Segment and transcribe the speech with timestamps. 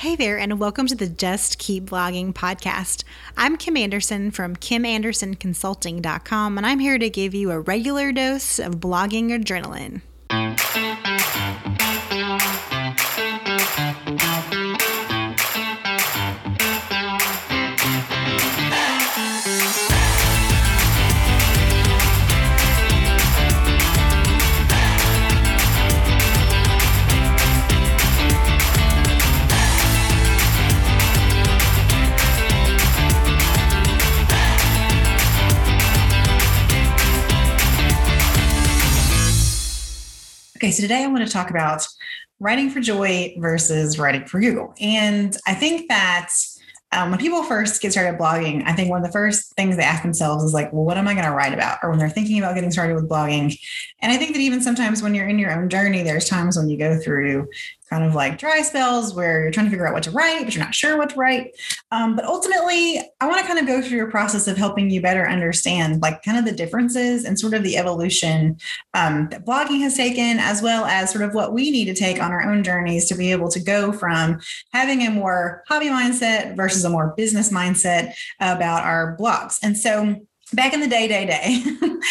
[0.00, 3.04] Hey there, and welcome to the Just Keep Blogging podcast.
[3.36, 8.76] I'm Kim Anderson from KimAndersonConsulting.com, and I'm here to give you a regular dose of
[8.76, 10.00] blogging adrenaline.
[40.60, 41.86] Okay, so today I want to talk about
[42.38, 44.74] writing for joy versus writing for Google.
[44.78, 46.28] And I think that
[46.92, 49.82] um, when people first get started blogging, I think one of the first things they
[49.82, 51.78] ask themselves is like, well, what am I going to write about?
[51.82, 53.58] Or when they're thinking about getting started with blogging.
[54.02, 56.68] And I think that even sometimes when you're in your own journey, there's times when
[56.68, 57.48] you go through
[57.90, 60.54] kind of like dry spells where you're trying to figure out what to write, but
[60.54, 61.56] you're not sure what to write.
[61.90, 65.02] Um, but ultimately, I want to kind of go through a process of helping you
[65.02, 68.58] better understand like kind of the differences and sort of the evolution
[68.94, 72.22] um, that blogging has taken, as well as sort of what we need to take
[72.22, 74.40] on our own journeys to be able to go from
[74.72, 79.58] having a more hobby mindset versus a more business mindset about our blogs.
[79.62, 80.16] And so
[80.52, 81.64] back in the day, day, day,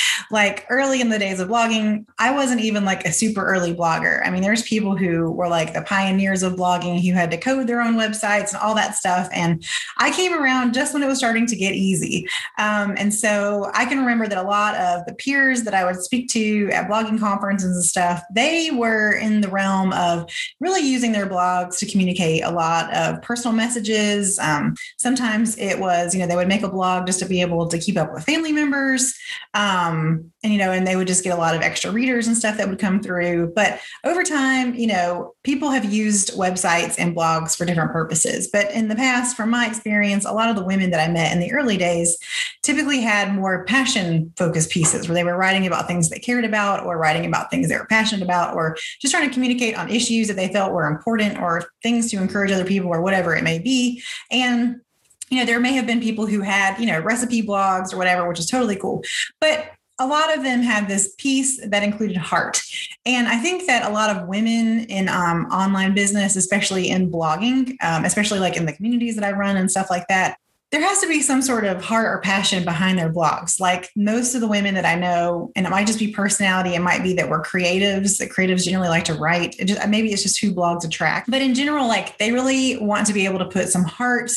[0.32, 4.26] like early in the days of blogging, I wasn't even like a super early blogger.
[4.26, 7.68] I mean, there's people who were like the pioneers of blogging who had to code
[7.68, 9.28] their own websites and all that stuff.
[9.34, 9.64] And
[9.98, 12.28] I came around just when it was starting to get easy.
[12.58, 16.02] Um, and so I can remember that a lot of the peers that I would
[16.02, 21.12] speak to at blogging conferences and stuff, they were in the realm of really using
[21.12, 24.40] their blogs to communicate a lot of personal messages.
[24.40, 27.68] Um, sometimes it was, you know, they would make a blog just to be able
[27.68, 29.18] to keep up with family members.
[29.54, 32.38] Um, and, you know, and they would just get a lot of extra readers and
[32.38, 33.52] stuff that would come through.
[33.56, 38.48] But over time, you know, people have used websites and blogs for different purposes.
[38.52, 41.34] But in the past, from my experience, a lot of the women that I met
[41.34, 42.18] in the early days
[42.62, 46.86] typically had more passion focused pieces where they were writing about things they cared about
[46.86, 50.28] or writing about things they were passionate about or just trying to communicate on issues
[50.28, 53.58] that they felt were important or things to encourage other people or whatever it may
[53.60, 54.02] be.
[54.32, 54.82] And
[55.30, 58.28] you know, there may have been people who had, you know, recipe blogs or whatever,
[58.28, 59.04] which is totally cool.
[59.40, 62.62] But a lot of them had this piece that included heart.
[63.06, 67.76] And I think that a lot of women in um, online business, especially in blogging,
[67.84, 70.38] um, especially like in the communities that I run and stuff like that,
[70.72, 73.60] there has to be some sort of heart or passion behind their blogs.
[73.60, 76.82] Like most of the women that I know, and it might just be personality, it
[76.82, 79.56] might be that we're creatives, that creatives generally like to write.
[79.60, 81.30] It just, maybe it's just who blogs attract.
[81.30, 84.32] But in general, like they really want to be able to put some heart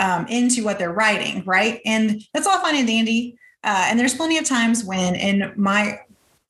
[0.00, 1.80] um, into what they're writing, right?
[1.84, 3.38] And that's all fine and dandy.
[3.62, 6.00] Uh, and there's plenty of times when in my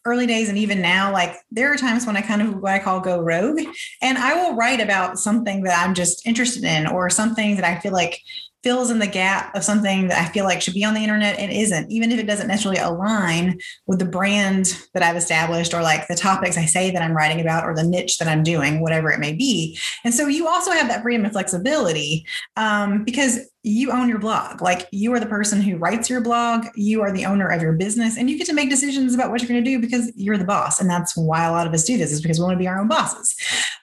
[0.06, 2.78] early days and even now, like there are times when I kind of what I
[2.78, 3.60] call go rogue
[4.03, 7.78] and I will write about something that I'm just interested in or something that I
[7.78, 8.21] feel like
[8.65, 11.39] fills in the gap of something that I feel like should be on the internet
[11.39, 15.83] and isn't, even if it doesn't necessarily align with the brand that I've established or
[15.83, 18.81] like the topics I say that I'm writing about or the niche that I'm doing,
[18.81, 19.79] whatever it may be.
[20.03, 22.27] And so you also have that freedom and flexibility
[22.57, 24.61] um, because you own your blog.
[24.61, 27.73] Like you are the person who writes your blog, you are the owner of your
[27.73, 30.37] business, and you get to make decisions about what you're going to do because you're
[30.37, 30.81] the boss.
[30.81, 32.69] And that's why a lot of us do this, is because we want to be
[32.69, 33.35] our own bosses.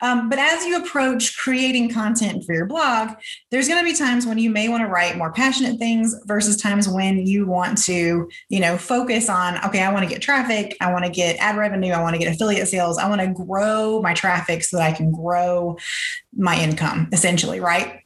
[0.01, 3.09] Um, but as you approach creating content for your blog,
[3.49, 6.57] there's going to be times when you may want to write more passionate things versus
[6.57, 10.77] times when you want to, you know, focus on, okay, I want to get traffic,
[10.79, 13.33] I want to get ad revenue, I want to get affiliate sales, I want to
[13.33, 15.77] grow my traffic so that I can grow
[16.37, 18.03] my income essentially, right?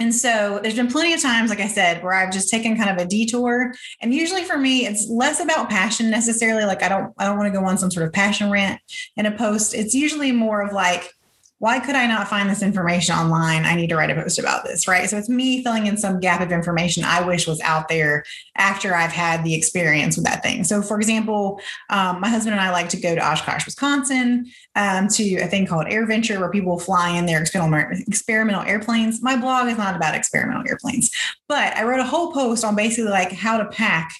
[0.00, 2.90] And so there's been plenty of times, like I said, where I've just taken kind
[2.90, 3.74] of a detour.
[4.00, 6.64] And usually for me, it's less about passion necessarily.
[6.64, 8.80] Like I don't, I don't want to go on some sort of passion rant
[9.16, 9.74] in a post.
[9.74, 11.14] It's usually more of like,
[11.58, 13.64] why could I not find this information online?
[13.64, 15.10] I need to write a post about this, right?
[15.10, 18.24] So it's me filling in some gap of information I wish was out there
[18.56, 20.62] after I've had the experience with that thing.
[20.62, 21.60] So, for example,
[21.90, 24.46] um, my husband and I like to go to Oshkosh, Wisconsin,
[24.76, 29.20] um, to a thing called AirVenture, where people fly in their experimental, experimental airplanes.
[29.20, 31.10] My blog is not about experimental airplanes,
[31.48, 34.12] but I wrote a whole post on basically like how to pack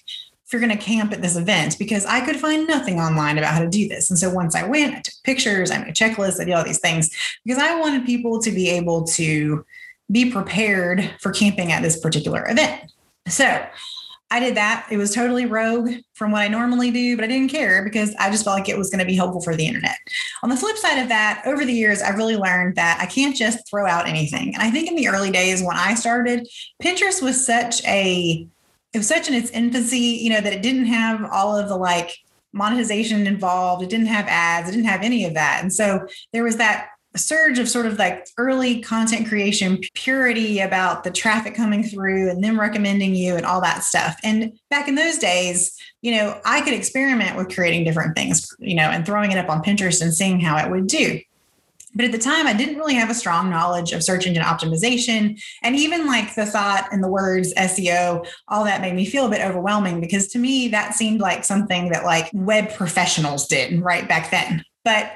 [0.49, 3.53] if you're going to camp at this event because I could find nothing online about
[3.53, 4.09] how to do this.
[4.09, 6.63] And so once I went, I took pictures, I made a checklist, I did all
[6.63, 7.15] these things
[7.45, 9.63] because I wanted people to be able to
[10.11, 12.91] be prepared for camping at this particular event.
[13.27, 13.63] So
[14.31, 14.87] I did that.
[14.89, 18.31] It was totally rogue from what I normally do, but I didn't care because I
[18.31, 19.97] just felt like it was going to be helpful for the internet.
[20.41, 23.35] On the flip side of that, over the years, I've really learned that I can't
[23.35, 24.55] just throw out anything.
[24.55, 26.47] And I think in the early days when I started,
[26.81, 28.47] Pinterest was such a
[28.93, 31.77] it was such in its infancy, you know, that it didn't have all of the
[31.77, 32.15] like
[32.53, 33.83] monetization involved.
[33.83, 34.69] It didn't have ads.
[34.69, 35.59] It didn't have any of that.
[35.61, 41.03] And so there was that surge of sort of like early content creation purity about
[41.03, 44.17] the traffic coming through and them recommending you and all that stuff.
[44.23, 48.75] And back in those days, you know, I could experiment with creating different things, you
[48.75, 51.19] know, and throwing it up on Pinterest and seeing how it would do.
[51.95, 55.41] But at the time, I didn't really have a strong knowledge of search engine optimization.
[55.63, 59.29] And even like the thought and the words SEO, all that made me feel a
[59.29, 64.07] bit overwhelming because to me, that seemed like something that like web professionals did right
[64.07, 64.63] back then.
[64.85, 65.11] But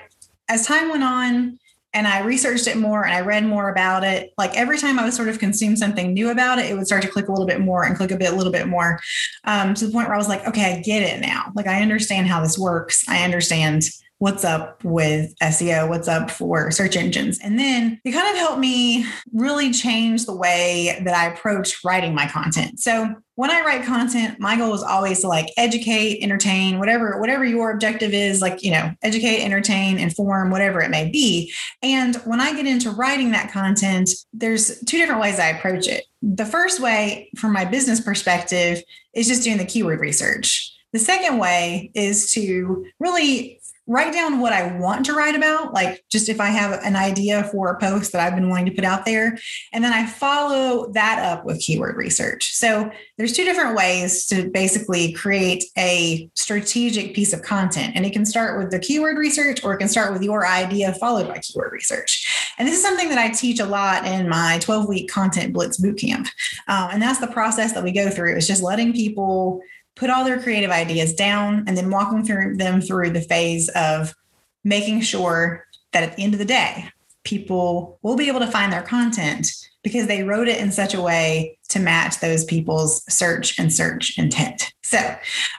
[0.50, 1.60] as time went on,
[1.94, 4.34] and I researched it more and I read more about it.
[4.38, 7.04] Like every time I would sort of consume something new about it, it would start
[7.04, 9.00] to click a little bit more and click a bit, a little bit more
[9.44, 11.52] um, to the point where I was like, okay, I get it now.
[11.56, 13.08] Like I understand how this works.
[13.08, 13.84] I understand
[14.20, 17.40] what's up with SEO, what's up for search engines.
[17.44, 22.16] And then it kind of helped me really change the way that I approach writing
[22.16, 22.80] my content.
[22.80, 27.44] So when I write content, my goal is always to like educate, entertain, whatever, whatever
[27.44, 31.52] your objective is, like, you know, educate, entertain, inform, whatever it may be.
[31.82, 36.06] And when I get into writing that content, there's two different ways I approach it.
[36.22, 38.84] The first way, from my business perspective,
[39.14, 40.70] is just doing the keyword research.
[40.94, 46.04] The second way is to really write down what I want to write about, like
[46.10, 48.86] just if I have an idea for a post that I've been wanting to put
[48.86, 49.38] out there.
[49.74, 52.54] And then I follow that up with keyword research.
[52.54, 57.94] So there's two different ways to basically create a strategic piece of content.
[57.96, 60.94] And it can start with the keyword research or it can start with your idea
[60.94, 62.54] followed by keyword research.
[62.58, 65.82] And this is something that I teach a lot in my 12 week content blitz
[65.82, 66.28] bootcamp.
[66.68, 69.62] Um, and that's the process that we go through is just letting people
[69.96, 74.14] put all their creative ideas down and then walking through them through the phase of
[74.64, 76.90] making sure that at the end of the day,
[77.24, 79.48] people will be able to find their content
[79.84, 84.18] because they wrote it in such a way to match those people's search and search
[84.18, 84.74] intent.
[84.82, 85.16] So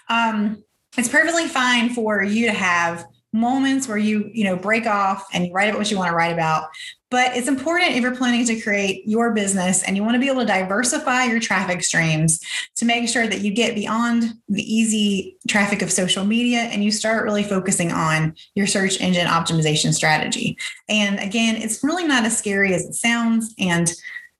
[0.08, 0.62] um,
[0.96, 3.04] it's perfectly fine for you to have
[3.34, 6.16] moments where you you know break off and you write about what you want to
[6.16, 6.68] write about
[7.14, 10.26] but it's important if you're planning to create your business and you want to be
[10.26, 12.40] able to diversify your traffic streams
[12.74, 16.90] to make sure that you get beyond the easy traffic of social media and you
[16.90, 20.58] start really focusing on your search engine optimization strategy.
[20.88, 23.54] And again, it's really not as scary as it sounds.
[23.60, 23.92] And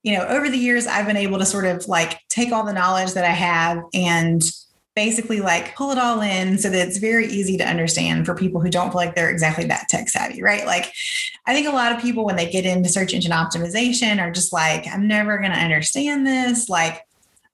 [0.02, 2.73] you know, over the years, I've been able to sort of like take all the
[2.73, 4.43] knowledge that I have and
[4.94, 8.61] basically like pull it all in so that it's very easy to understand for people
[8.61, 10.67] who don't feel like they're exactly that tech savvy, right?
[10.67, 10.93] Like,
[11.46, 14.52] I think a lot of people, when they get into search engine optimization, are just
[14.52, 16.69] like, I'm never going to understand this.
[16.69, 17.06] Like,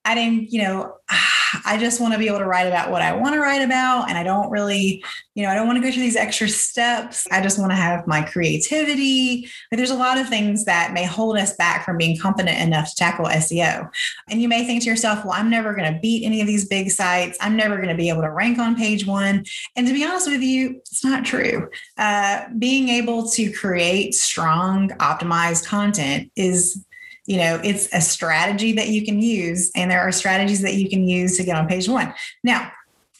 [0.04, 0.96] I didn't, you know,
[1.64, 4.08] I just want to be able to write about what I want to write about.
[4.08, 5.04] And I don't really,
[5.34, 7.26] you know, I don't want to go through these extra steps.
[7.32, 9.48] I just want to have my creativity.
[9.68, 12.90] But there's a lot of things that may hold us back from being competent enough
[12.90, 13.90] to tackle SEO.
[14.28, 16.68] And you may think to yourself, well, I'm never going to beat any of these
[16.68, 17.36] big sites.
[17.40, 19.44] I'm never going to be able to rank on page one.
[19.74, 21.68] And to be honest with you, it's not true.
[21.98, 26.84] Uh, being able to create strong, optimized content is
[27.30, 30.90] you know it's a strategy that you can use and there are strategies that you
[30.90, 32.12] can use to get on page one.
[32.42, 32.72] Now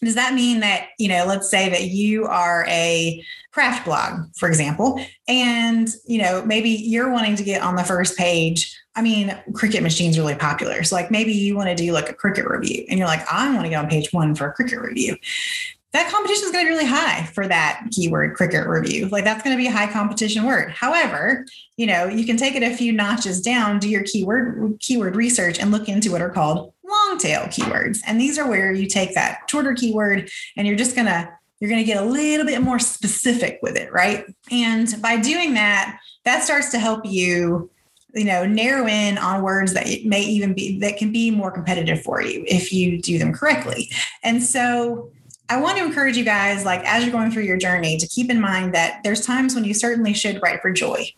[0.02, 4.48] does that mean that you know let's say that you are a craft blog for
[4.48, 8.76] example and you know maybe you're wanting to get on the first page?
[8.96, 12.14] I mean Cricut Machine's really popular so like maybe you want to do like a
[12.14, 14.82] Cricut review and you're like i want to get on page one for a Cricut
[14.82, 15.16] review
[15.92, 19.08] that competition is going to be really high for that keyword Cricut review.
[19.08, 20.70] Like that's going to be a high competition word.
[20.70, 21.44] However,
[21.76, 25.58] you know, you can take it a few notches down, do your keyword keyword research
[25.58, 27.98] and look into what are called long tail keywords.
[28.06, 31.28] And these are where you take that shorter keyword and you're just going to
[31.58, 34.24] you're going to get a little bit more specific with it, right?
[34.50, 37.70] And by doing that, that starts to help you
[38.14, 42.02] you know narrow in on words that may even be that can be more competitive
[42.02, 43.88] for you if you do them correctly
[44.24, 45.12] and so
[45.50, 48.30] I want to encourage you guys, like as you're going through your journey, to keep
[48.30, 51.12] in mind that there's times when you certainly should write for joy.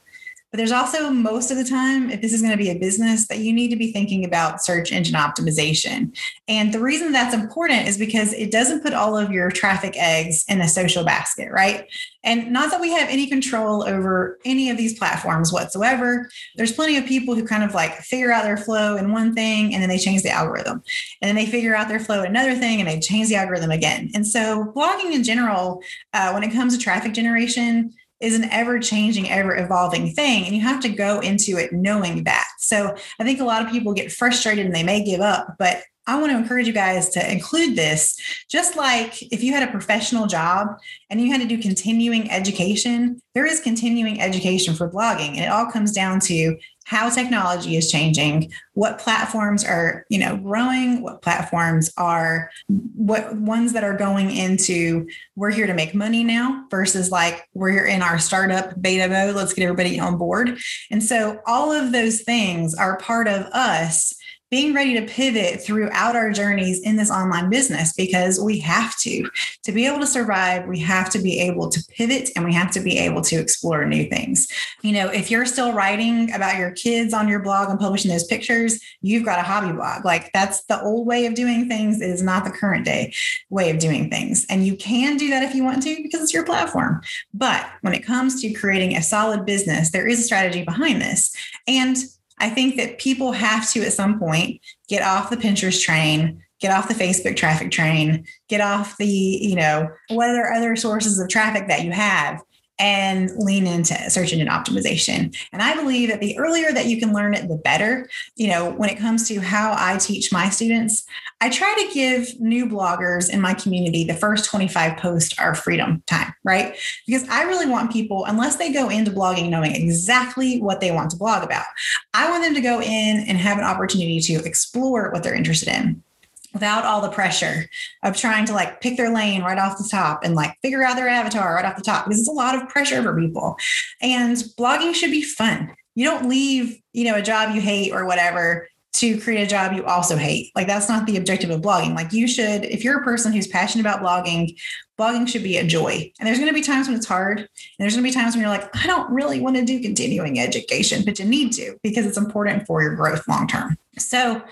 [0.52, 3.26] But there's also most of the time, if this is going to be a business,
[3.28, 6.14] that you need to be thinking about search engine optimization.
[6.46, 10.44] And the reason that's important is because it doesn't put all of your traffic eggs
[10.48, 11.88] in a social basket, right?
[12.22, 16.28] And not that we have any control over any of these platforms whatsoever.
[16.56, 19.72] There's plenty of people who kind of like figure out their flow in one thing
[19.72, 20.82] and then they change the algorithm.
[21.22, 23.70] And then they figure out their flow in another thing and they change the algorithm
[23.70, 24.10] again.
[24.14, 25.82] And so, blogging in general,
[26.12, 30.46] uh, when it comes to traffic generation, is an ever changing, ever evolving thing.
[30.46, 32.46] And you have to go into it knowing that.
[32.58, 35.82] So I think a lot of people get frustrated and they may give up, but
[36.06, 38.16] I want to encourage you guys to include this.
[38.48, 40.68] Just like if you had a professional job
[41.10, 45.30] and you had to do continuing education, there is continuing education for blogging.
[45.30, 50.36] And it all comes down to how technology is changing, what platforms are, you know,
[50.36, 56.24] growing, what platforms are what ones that are going into we're here to make money
[56.24, 60.58] now versus like we're in our startup beta mode, let's get everybody on board.
[60.90, 64.14] And so all of those things are part of us
[64.52, 69.26] being ready to pivot throughout our journeys in this online business because we have to.
[69.64, 72.70] To be able to survive, we have to be able to pivot and we have
[72.72, 74.46] to be able to explore new things.
[74.82, 78.24] You know, if you're still writing about your kids on your blog and publishing those
[78.24, 80.04] pictures, you've got a hobby blog.
[80.04, 82.02] Like that's the old way of doing things.
[82.02, 83.14] It is not the current day
[83.48, 84.44] way of doing things.
[84.50, 87.00] And you can do that if you want to because it's your platform.
[87.32, 91.34] But when it comes to creating a solid business, there is a strategy behind this.
[91.66, 91.96] And
[92.42, 96.72] I think that people have to at some point get off the Pinterest train, get
[96.72, 101.28] off the Facebook traffic train, get off the, you know, what are other sources of
[101.28, 102.42] traffic that you have
[102.82, 105.34] and lean into search engine optimization.
[105.52, 108.10] And I believe that the earlier that you can learn it, the better.
[108.34, 111.04] You know, when it comes to how I teach my students,
[111.40, 116.02] I try to give new bloggers in my community the first 25 posts are freedom
[116.08, 116.76] time, right?
[117.06, 121.12] Because I really want people, unless they go into blogging knowing exactly what they want
[121.12, 121.66] to blog about,
[122.14, 125.68] I want them to go in and have an opportunity to explore what they're interested
[125.68, 126.02] in
[126.52, 127.66] without all the pressure
[128.02, 130.96] of trying to like pick their lane right off the top and like figure out
[130.96, 133.56] their avatar right off the top because it's a lot of pressure for people.
[134.00, 135.74] And blogging should be fun.
[135.94, 139.72] You don't leave, you know, a job you hate or whatever to create a job
[139.72, 140.52] you also hate.
[140.54, 141.94] Like that's not the objective of blogging.
[141.94, 144.54] Like you should, if you're a person who's passionate about blogging,
[144.98, 146.12] blogging should be a joy.
[146.20, 147.38] And there's going to be times when it's hard.
[147.38, 149.80] And there's going to be times when you're like, I don't really want to do
[149.80, 153.78] continuing education, but you need to because it's important for your growth long term.
[153.98, 154.42] So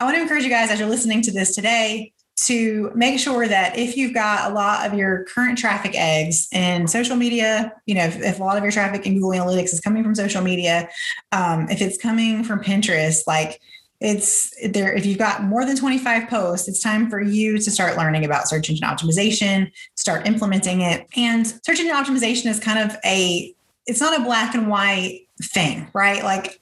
[0.00, 3.48] I want to encourage you guys as you're listening to this today to make sure
[3.48, 7.96] that if you've got a lot of your current traffic eggs in social media, you
[7.96, 10.40] know, if, if a lot of your traffic in Google Analytics is coming from social
[10.40, 10.88] media,
[11.32, 13.60] um, if it's coming from Pinterest, like
[14.00, 17.96] it's there, if you've got more than 25 posts, it's time for you to start
[17.96, 21.08] learning about search engine optimization, start implementing it.
[21.16, 23.52] And search engine optimization is kind of a,
[23.88, 26.22] it's not a black and white thing, right?
[26.22, 26.60] Like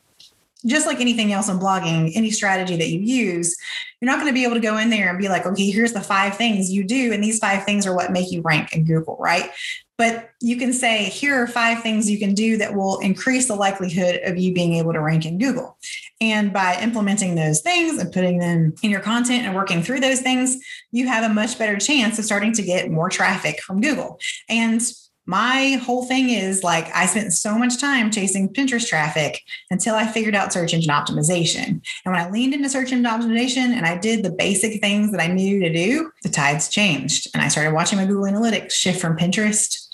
[0.65, 3.57] just like anything else in blogging, any strategy that you use,
[4.01, 5.93] you're not going to be able to go in there and be like, okay, here's
[5.93, 7.13] the five things you do.
[7.13, 9.51] And these five things are what make you rank in Google, right?
[9.99, 13.55] But you can say, here are five things you can do that will increase the
[13.55, 15.79] likelihood of you being able to rank in Google.
[16.21, 20.21] And by implementing those things and putting them in your content and working through those
[20.21, 20.59] things,
[20.91, 24.19] you have a much better chance of starting to get more traffic from Google.
[24.49, 24.83] And
[25.27, 30.07] my whole thing is like I spent so much time chasing Pinterest traffic until I
[30.07, 31.67] figured out search engine optimization.
[31.67, 35.21] And when I leaned into search engine optimization and I did the basic things that
[35.21, 37.29] I knew to do, the tides changed.
[37.35, 39.89] And I started watching my Google Analytics shift from Pinterest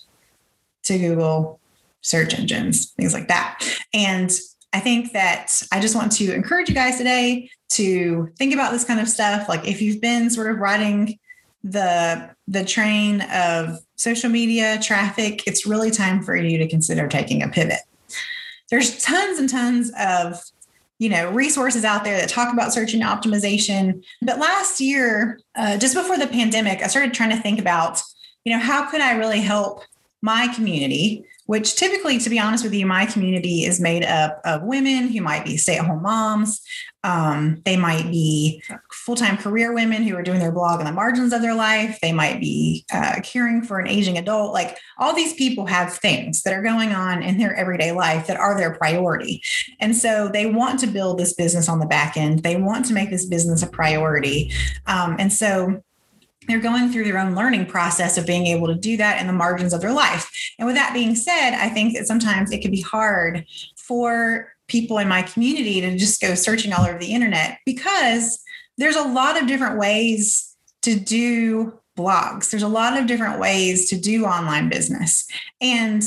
[0.84, 1.58] to Google
[2.02, 3.66] search engines, things like that.
[3.94, 4.30] And
[4.74, 8.84] I think that I just want to encourage you guys today to think about this
[8.84, 9.48] kind of stuff.
[9.48, 11.18] Like if you've been sort of riding
[11.64, 17.42] the the train of social media traffic, it's really time for you to consider taking
[17.42, 17.80] a pivot.
[18.70, 20.42] There's tons and tons of
[20.98, 24.04] you know resources out there that talk about search and optimization.
[24.20, 28.02] But last year, uh, just before the pandemic, I started trying to think about
[28.44, 29.82] you know how could I really help
[30.22, 34.62] my community which typically, to be honest with you, my community is made up of
[34.62, 36.62] women who might be stay at home moms.
[37.04, 40.92] Um, they might be full time career women who are doing their blog on the
[40.92, 41.98] margins of their life.
[42.00, 44.54] They might be uh, caring for an aging adult.
[44.54, 48.38] Like all these people have things that are going on in their everyday life that
[48.38, 49.42] are their priority.
[49.78, 52.94] And so they want to build this business on the back end, they want to
[52.94, 54.50] make this business a priority.
[54.86, 55.82] Um, and so
[56.46, 59.32] they're going through their own learning process of being able to do that in the
[59.32, 60.30] margins of their life.
[60.58, 63.44] And with that being said, I think that sometimes it can be hard
[63.76, 68.42] for people in my community to just go searching all over the internet because
[68.78, 72.50] there's a lot of different ways to do blogs.
[72.50, 75.26] There's a lot of different ways to do online business.
[75.60, 76.02] And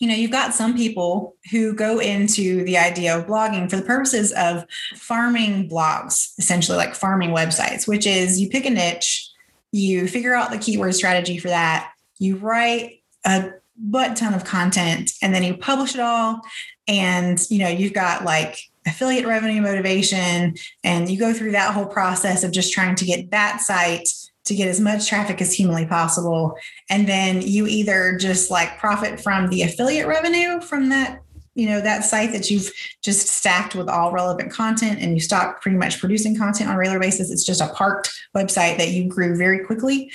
[0.00, 3.82] you know, you've got some people who go into the idea of blogging for the
[3.82, 9.29] purposes of farming blogs, essentially like farming websites, which is you pick a niche,
[9.72, 15.12] you figure out the keyword strategy for that, you write a butt ton of content,
[15.22, 16.40] and then you publish it all.
[16.86, 21.86] And you know, you've got like affiliate revenue motivation, and you go through that whole
[21.86, 24.08] process of just trying to get that site
[24.44, 26.56] to get as much traffic as humanly possible.
[26.88, 31.22] And then you either just like profit from the affiliate revenue from that
[31.54, 32.70] you know that site that you've
[33.02, 36.78] just stacked with all relevant content and you stop pretty much producing content on a
[36.78, 40.10] regular basis it's just a parked website that you grew very quickly.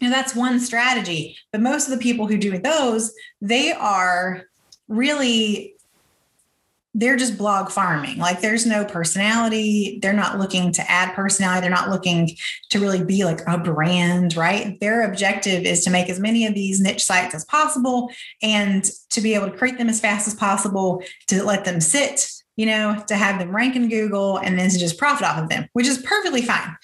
[0.00, 4.42] You know that's one strategy but most of the people who do those they are
[4.88, 5.75] really
[6.98, 8.16] they're just blog farming.
[8.16, 9.98] Like there's no personality.
[10.00, 11.60] They're not looking to add personality.
[11.60, 12.30] They're not looking
[12.70, 14.80] to really be like a brand, right?
[14.80, 18.10] Their objective is to make as many of these niche sites as possible
[18.42, 22.30] and to be able to create them as fast as possible, to let them sit,
[22.56, 25.50] you know, to have them rank in Google and then to just profit off of
[25.50, 26.76] them, which is perfectly fine.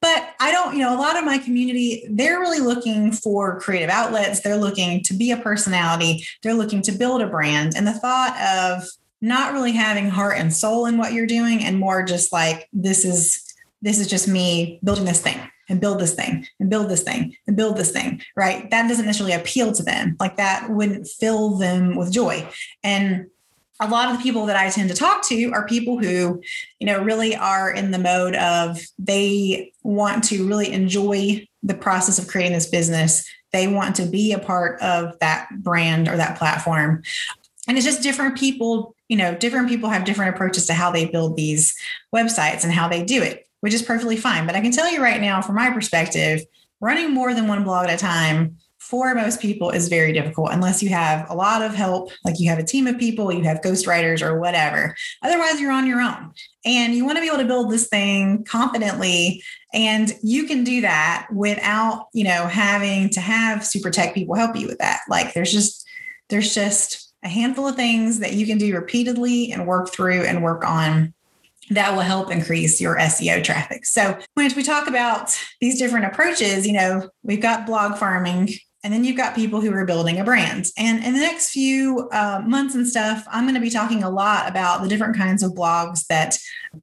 [0.00, 3.90] But I don't, you know, a lot of my community, they're really looking for creative
[3.90, 4.40] outlets.
[4.40, 6.24] They're looking to be a personality.
[6.42, 7.74] They're looking to build a brand.
[7.76, 8.88] And the thought of
[9.20, 13.04] not really having heart and soul in what you're doing and more just like, this
[13.04, 13.44] is,
[13.82, 17.36] this is just me building this thing and build this thing and build this thing
[17.46, 18.70] and build this thing, right?
[18.70, 20.16] That doesn't necessarily appeal to them.
[20.18, 22.48] Like that wouldn't fill them with joy.
[22.82, 23.26] And
[23.80, 26.42] a lot of the people that I tend to talk to are people who,
[26.80, 32.18] you know, really are in the mode of they want to really enjoy the process
[32.18, 33.28] of creating this business.
[33.52, 37.02] They want to be a part of that brand or that platform.
[37.68, 41.06] And it's just different people, you know, different people have different approaches to how they
[41.06, 41.76] build these
[42.14, 44.46] websites and how they do it, which is perfectly fine.
[44.46, 46.40] But I can tell you right now, from my perspective,
[46.80, 50.82] running more than one blog at a time for most people is very difficult unless
[50.82, 53.60] you have a lot of help, like you have a team of people, you have
[53.60, 54.96] ghostwriters or whatever.
[55.22, 56.32] Otherwise, you're on your own.
[56.64, 59.42] And you want to be able to build this thing confidently.
[59.74, 64.56] And you can do that without, you know, having to have super tech people help
[64.56, 65.00] you with that.
[65.08, 65.86] Like there's just,
[66.30, 70.42] there's just a handful of things that you can do repeatedly and work through and
[70.42, 71.14] work on
[71.70, 73.84] that will help increase your SEO traffic.
[73.84, 78.50] So, when we talk about these different approaches, you know, we've got blog farming,
[78.84, 80.66] and then you've got people who are building a brand.
[80.76, 84.10] And in the next few uh, months and stuff, I'm going to be talking a
[84.10, 86.38] lot about the different kinds of blogs that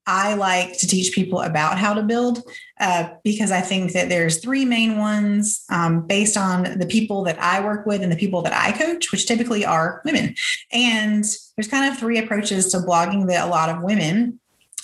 [0.06, 2.42] I like to teach people about how to build,
[2.82, 7.42] uh, because I think that there's three main ones um, based on the people that
[7.42, 10.36] I work with and the people that I coach, which typically are women.
[10.74, 11.24] And
[11.56, 14.40] there's kind of three approaches to blogging that a lot of women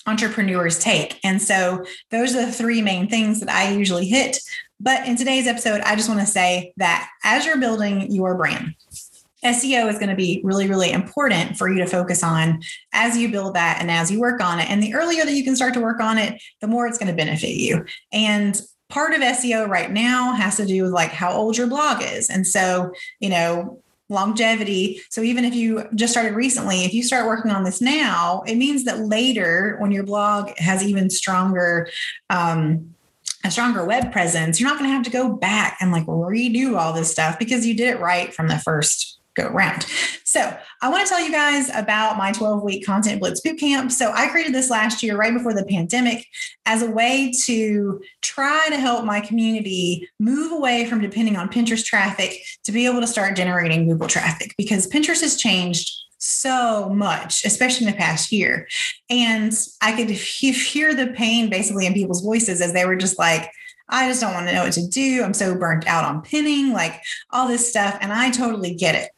[0.07, 1.19] entrepreneurs take.
[1.23, 4.39] And so those are the three main things that I usually hit.
[4.81, 8.73] But in today's episode, I just want to say that as you're building your brand,
[9.45, 12.61] SEO is going to be really, really important for you to focus on
[12.93, 14.69] as you build that and as you work on it.
[14.69, 17.09] And the earlier that you can start to work on it, the more it's going
[17.09, 17.85] to benefit you.
[18.11, 22.01] And part of SEO right now has to do with like how old your blog
[22.01, 22.29] is.
[22.29, 25.01] And so, you know, longevity.
[25.09, 28.55] So even if you just started recently, if you start working on this now, it
[28.55, 31.87] means that later when your blog has even stronger
[32.29, 32.93] um,
[33.43, 36.77] a stronger web presence, you're not going to have to go back and like redo
[36.77, 39.85] all this stuff because you did it right from the first go around.
[40.25, 43.91] So, I want to tell you guys about my 12 week content blitz bootcamp.
[43.91, 46.25] So, I created this last year, right before the pandemic,
[46.65, 51.83] as a way to try to help my community move away from depending on Pinterest
[51.85, 55.89] traffic to be able to start generating Google traffic because Pinterest has changed
[56.21, 58.67] so much, especially in the past year.
[59.09, 63.51] And I could hear the pain basically in people's voices as they were just like,
[63.89, 65.23] I just don't want to know what to do.
[65.23, 67.97] I'm so burnt out on pinning, like all this stuff.
[67.99, 69.09] And I totally get it.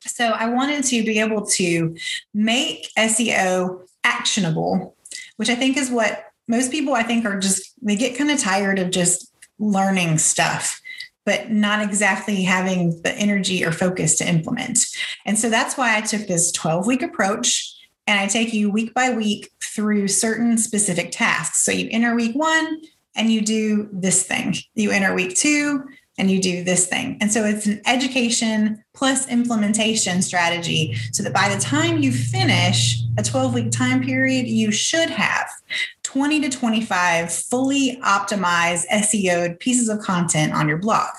[0.00, 1.96] So I wanted to be able to
[2.34, 4.96] make SEO actionable,
[5.36, 8.40] which I think is what most people I think are just, they get kind of
[8.40, 10.80] tired of just learning stuff
[11.28, 14.86] but not exactly having the energy or focus to implement.
[15.26, 18.94] And so that's why I took this 12 week approach and I take you week
[18.94, 21.62] by week through certain specific tasks.
[21.62, 22.80] So you enter week one
[23.14, 25.84] and you do this thing, you enter week two
[26.16, 27.18] and you do this thing.
[27.20, 33.02] And so it's an education plus implementation strategy so that by the time you finish
[33.18, 35.50] a 12 week time period, you should have
[36.08, 41.10] 20 to 25 fully optimized SEO'd pieces of content on your blog.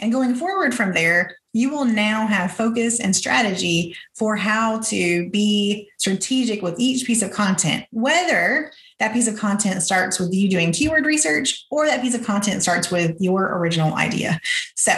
[0.00, 5.28] And going forward from there, you will now have focus and strategy for how to
[5.28, 10.48] be strategic with each piece of content, whether that piece of content starts with you
[10.48, 14.40] doing keyword research or that piece of content starts with your original idea.
[14.76, 14.94] So,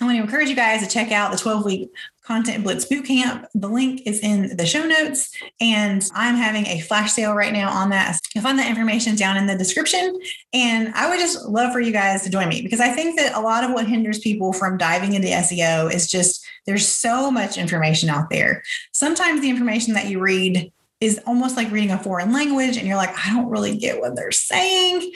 [0.00, 1.90] I want to encourage you guys to check out the 12 week
[2.22, 3.46] Content Blitz Bootcamp.
[3.54, 7.70] The link is in the show notes, and I'm having a flash sale right now
[7.70, 8.20] on that.
[8.34, 10.20] You'll find that information down in the description.
[10.52, 13.34] And I would just love for you guys to join me because I think that
[13.34, 17.56] a lot of what hinders people from diving into SEO is just there's so much
[17.56, 18.62] information out there.
[18.92, 22.96] Sometimes the information that you read is almost like reading a foreign language and you're
[22.96, 25.12] like, I don't really get what they're saying.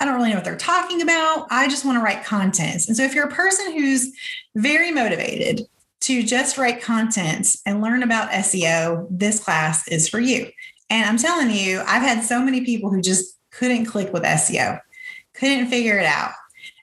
[0.00, 1.46] I don't really know what they're talking about.
[1.50, 2.88] I just want to write content.
[2.88, 4.12] And so if you're a person who's
[4.54, 5.62] very motivated
[6.02, 10.50] to just write content and learn about SEO, this class is for you.
[10.88, 14.80] And I'm telling you, I've had so many people who just couldn't click with SEO,
[15.34, 16.32] couldn't figure it out.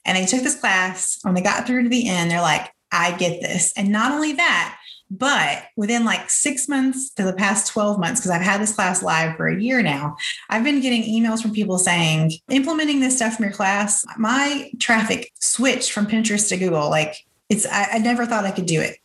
[0.06, 3.16] And they took this class when they got through to the end, they're like, I
[3.18, 3.74] get this.
[3.76, 4.78] And not only that,
[5.16, 9.04] But within like six months to the past 12 months, because I've had this class
[9.04, 10.18] live for a year now,
[10.50, 15.32] I've been getting emails from people saying, implementing this stuff from your class, my traffic
[15.40, 16.90] switched from Pinterest to Google.
[16.90, 18.98] Like it's, I, I never thought I could do it.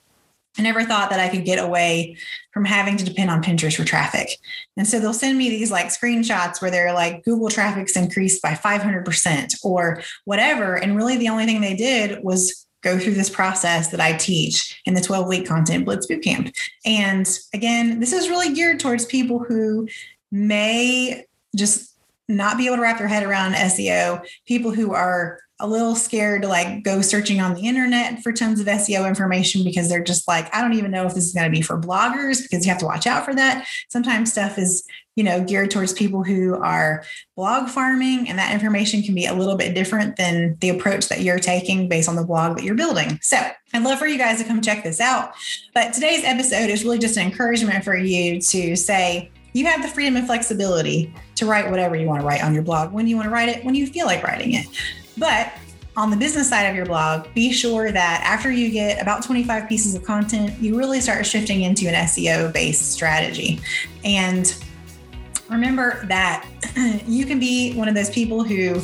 [0.59, 2.17] I never thought that I could get away
[2.53, 4.31] from having to depend on Pinterest for traffic.
[4.79, 8.55] And so they'll send me these like screenshots where they're like Google traffic's increased by
[8.55, 10.75] 500% or whatever.
[10.77, 14.81] And really the only thing they did was go through this process that I teach
[14.85, 16.55] in the 12 week content blitz bootcamp.
[16.85, 19.89] And again, this is really geared towards people who
[20.31, 21.25] may
[21.57, 21.98] just
[22.29, 26.43] not be able to wrap their head around SEO, people who are a little scared
[26.43, 30.29] to like go searching on the internet for tons of SEO information because they're just
[30.29, 32.71] like, I don't even know if this is going to be for bloggers because you
[32.71, 33.67] have to watch out for that.
[33.89, 34.87] Sometimes stuff is,
[35.17, 37.03] you know, geared towards people who are
[37.35, 41.23] blog farming, and that information can be a little bit different than the approach that
[41.23, 43.19] you're taking based on the blog that you're building.
[43.21, 43.37] So
[43.75, 45.33] I'd love for you guys to come check this out.
[45.75, 49.89] But today's episode is really just an encouragement for you to say, you have the
[49.89, 53.17] freedom and flexibility to write whatever you want to write on your blog when you
[53.17, 54.67] want to write it, when you feel like writing it.
[55.17, 55.53] But
[55.97, 59.69] on the business side of your blog, be sure that after you get about 25
[59.69, 63.61] pieces of content, you really start shifting into an SEO based strategy.
[64.05, 64.55] And
[65.51, 66.47] remember that
[67.07, 68.81] you can be one of those people who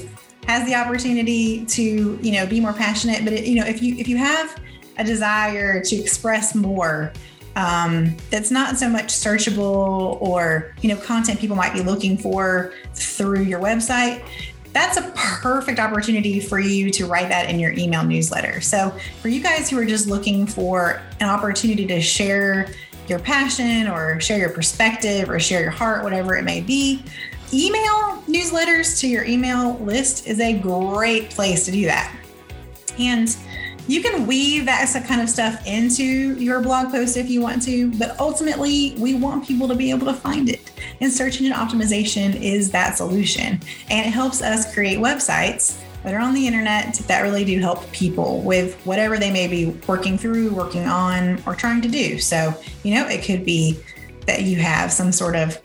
[0.48, 3.94] has the opportunity to, you know, be more passionate, but it, you know, if you
[3.96, 4.60] if you have
[4.98, 7.12] a desire to express more
[7.56, 12.72] um, that's not so much searchable or you know content people might be looking for
[12.94, 14.24] through your website
[14.74, 18.60] that's a perfect opportunity for you to write that in your email newsletter.
[18.60, 22.66] So, for you guys who are just looking for an opportunity to share
[23.06, 27.04] your passion or share your perspective or share your heart, whatever it may be,
[27.52, 32.14] email newsletters to your email list is a great place to do that.
[32.98, 33.36] And
[33.86, 37.90] you can weave that kind of stuff into your blog post if you want to,
[37.98, 40.70] but ultimately, we want people to be able to find it.
[41.00, 43.60] And search engine optimization is that solution.
[43.90, 47.90] And it helps us create websites that are on the internet that really do help
[47.92, 52.18] people with whatever they may be working through, working on, or trying to do.
[52.18, 53.78] So, you know, it could be
[54.26, 55.60] that you have some sort of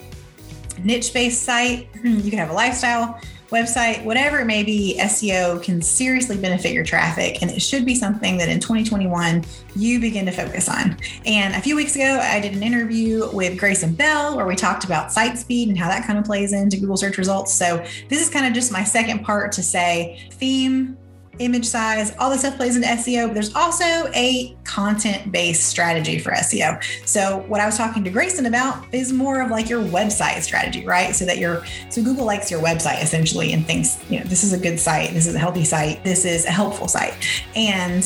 [0.83, 3.19] niche based site, you could have a lifestyle
[3.49, 7.41] website, whatever it may be, SEO can seriously benefit your traffic.
[7.41, 9.43] And it should be something that in 2021
[9.75, 10.97] you begin to focus on.
[11.25, 14.83] And a few weeks ago, I did an interview with Grayson Bell where we talked
[14.83, 17.53] about site speed and how that kind of plays into Google search results.
[17.53, 20.97] So this is kind of just my second part to say theme
[21.39, 26.19] image size, all this stuff plays into SEO, but there's also a content based strategy
[26.19, 26.81] for SEO.
[27.07, 30.85] So, what I was talking to Grayson about is more of like your website strategy,
[30.85, 31.15] right?
[31.15, 34.53] So that you're, so Google likes your website essentially and thinks, you know, this is
[34.53, 37.13] a good site, this is a healthy site, this is a helpful site.
[37.55, 38.03] And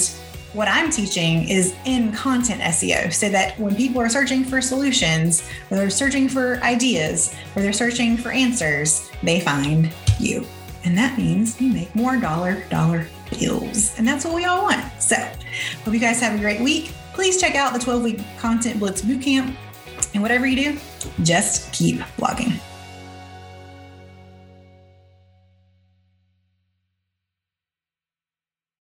[0.54, 5.50] what I'm teaching is in content SEO so that when people are searching for solutions,
[5.72, 10.46] or they're searching for ideas, or they're searching for answers, they find you.
[10.86, 13.08] And that means you make more dollar, dollar
[13.98, 14.84] And that's what we all want.
[15.02, 16.92] So, hope you guys have a great week.
[17.14, 19.56] Please check out the 12 week content blitz bootcamp.
[20.14, 20.80] And whatever you do,
[21.24, 22.60] just keep blogging.